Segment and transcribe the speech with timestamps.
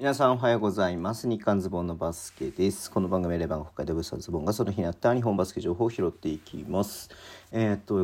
[0.00, 1.28] 皆さんおはようございます。
[1.28, 2.90] 日刊ズボンのバスケです。
[2.90, 7.10] この番組はレバン北海道ブースズボンがその日にあった日本バスケ情報を拾っていきます。
[7.52, 7.96] えー、っと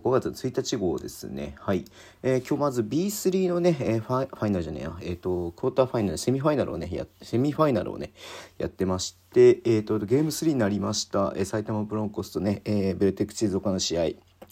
[0.00, 1.54] 5月1日号ですね。
[1.60, 1.84] はい、
[2.24, 4.96] えー、今日まず B3 のね、えー、ファファイナルじゃねえや。
[5.00, 8.10] えー、っとクォーターファイナルセミファイナルをねやセミファイナルをね
[8.58, 14.02] やってましてえっとゲーム3になりました、えー、埼玉ブロンコスとね、えー、ベルテックチーズ岡の試合。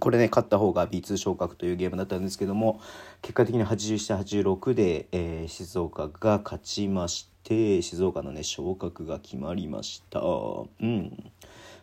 [0.00, 2.80] これね、勝った方が B2 昇格というゲームだったんですけども、
[3.22, 10.20] 結果的に87、86で、えー、静岡が勝ちまして、静岡のね、昇格が決まりました。
[10.20, 11.30] うん。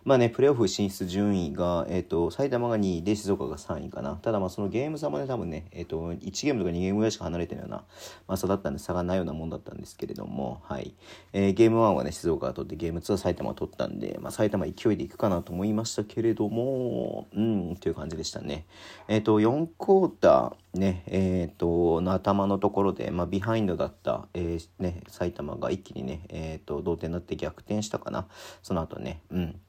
[0.08, 4.14] まあね、プレーオフ進出順位が、えっ、ー、と、埼玉が2位で静岡が3位かな。
[4.16, 7.84] ただまあそのゲーム差もね、多分ね、えっ、ー、と、1ゲームとか2ゲームぐらいしか離れてるような、
[8.26, 10.94] まあ、差だったんで差がないようなもんだったんですけれども、はい。
[11.34, 18.66] えー、ゲーム1はね、静岡が取って、ゲーム2は埼玉が取ったんで、まあ埼玉勢いでいくかなと思いましたけれども、うん、という感じでしたね。
[19.10, 28.26] えっ、と、4クォーター、ね、えっ、と、の頭のところで、まあ、ビハインドだった、えー、ね、埼玉が一気にね、えっ、と、同点になって逆転したかな。
[28.64, 29.60] その後ね、うん。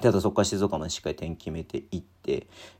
[0.00, 2.13] ただそこから静岡までしっかり点決めていって、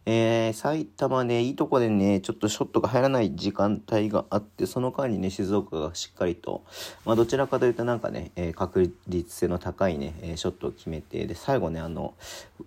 [0.07, 6.63] えー、埼玉ね、いいとこでね、ちょっとショットが入らない時間帯があって、その間にね、静岡がしっかりと、
[7.07, 12.15] まあ、どちらかというとなんかね、えー、確率性の高いね、えショットを決めて、で、最後ね、あの、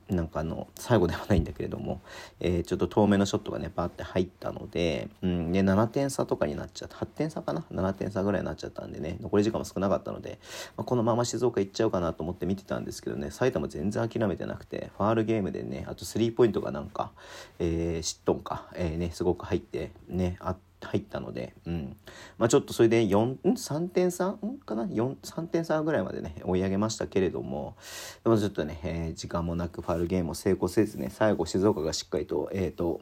[0.10, 2.02] なんかあの、最後ではないんだけれども、
[2.40, 10.40] えー、ちょっと遠めのショットがね、バーって入ったので、うん、で、7点差とかになっちゃった、8点差かな ?7 点差ぐらいになっちゃったんでね、残り時間も少なかったので、
[10.76, 17.12] まあ、このまま静岡行っちゃうかなと思って見てたんですけどね、埼玉全然諦めてなくて、ファールゲームでね、あとスリーポイントがなんか、
[17.60, 21.98] えー、シットンか、えー、ね、すごく入って、ね、あ入ったので、うん。
[22.38, 24.88] まあちょっとそれで4、3点差かな？
[24.92, 27.76] 四、3点差ぐらいまでね、追い上げましたけれども、
[28.24, 33.02] でもちょっとね、えー、時間もなくファウルゲームを成功せずね、最後静岡がしっかりと、えっ、 ー、と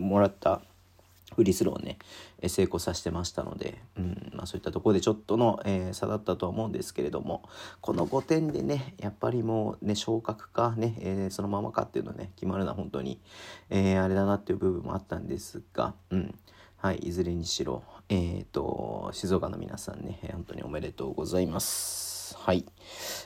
[0.00, 0.60] もらった
[1.34, 1.98] フリースローをね、
[2.48, 7.42] 成功させてましたので、うんまあ、そういったところでちょっとの、えー、差だったとは思うんですけれども
[7.80, 13.20] この5点でねやっぱりもうね昇格かね、えー、そのままかっていうのね決まるのは本当に、
[13.70, 16.34] えー、あれだなっていう部分もあったんですが、うん
[16.76, 22.13] はい、いずれにしろ、えーと、静岡の皆さんね本当におめでとうございます。
[22.34, 22.64] はい。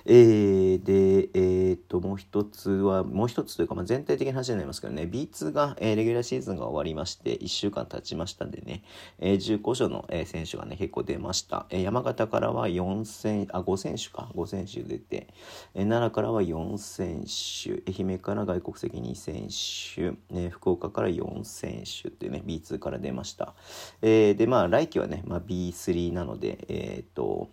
[0.05, 8.85] えー、で、えー、っと、もう一つは、もう一つというか、まあ、全体的な話になりますけどね、B2 が、えー、レギュラーシーズンが終わりまして、1週間経ちましたんでね、
[9.19, 11.67] えー、15所の、えー、選手がね、結構出ました。
[11.71, 15.29] えー、山形からは4選、あ、5選手か、5選手出て、
[15.75, 23.55] えー、奈良からは4選手、愛媛から外国籍2選手、えー、福岡から4選手っていうね、B2 から出ました。
[24.03, 27.49] えー、で、まあ、来季はね、まあ、B3 なので、えー、っと、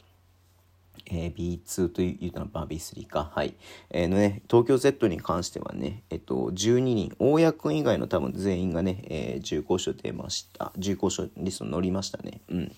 [1.08, 3.32] えー、B2 というのは、まあ、B3 か。
[3.34, 3.56] はい。
[3.90, 10.72] えー、のね、東京 Z に関してはね、えっと、12人、大家君以外の多分全員がね、えー、重厚賞出ました。
[10.78, 12.42] 重厚賞リストに乗りましたね。
[12.50, 12.72] うん。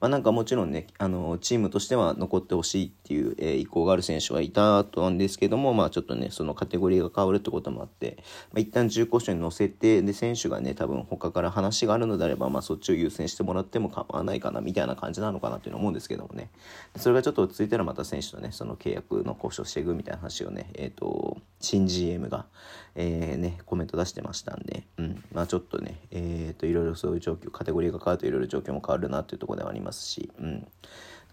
[0.00, 8.16] まあなんかもちろんね、あの、チームとしては残ってほしいっていう、えー、意向がある選手はいたとなんですけども、まあちょっとね、そのカテゴリーが変わるってこともあって、
[8.52, 16.50] まあ一旦重厚賞に乗せて、で、選手がね、多分他から話があるのであれば、まあそっちを優先してもらっても構わないかな、みたいな感じなのかなっていうの思うんですけどもね。
[16.96, 22.46] それがちょっと落ち着いたらまた選手とね、その契約の交渉していくみたいな話をね、えっ、ー、と、新 GM が、
[22.94, 30.66] えー、ね、コメント出してましたんで、うん、まあちょっとね、えっ、ー、と、いろいろそういう状況、カテゴリーが変わるといろいろ状況も変わるなっていうところではありますし、うん。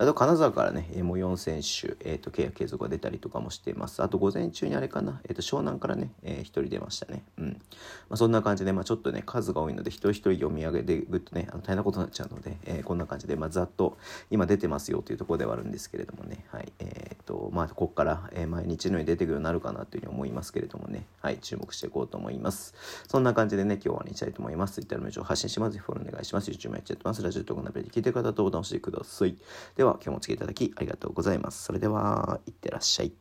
[0.02, 4.02] あと金沢からね、もう4選手、えーと、契約継続が出たりとかもしています。
[4.02, 7.22] あと午前中にあれかな、えーと、湘南からね、えー、1人出ましたね。
[7.38, 7.48] うん。
[8.08, 13.98] まあ、そんな感じで、まあ、ちょっとね、数が多いので、一人一人読み上げてぐっとね、あの大変なことになっちゃうので、えー、こんな感じで、まあ、ざっと
[14.32, 16.72] 今出てますよというところではあるんですけれどもね、はい。
[16.80, 22.74] えっ、ー、と、まあ、ここから、えー、毎日のように出てくるようになるかなというふうに思いますけれどもね、はい、注目していこうと思います。
[23.10, 24.76] そんな感じでね、今日は終わりにしたいと思います。
[24.76, 25.74] Twitter のメールを発信します。
[25.74, 26.50] ぜひフォローお願いします。
[26.50, 27.22] YouTube もやっちゃってます。
[27.22, 29.36] ラジオとかのアプリで聞いてる方とボタン押してください。
[29.76, 31.64] では、今日もお付き合いいただきありがとうございます。
[31.64, 33.20] それでは、いってらっしゃい。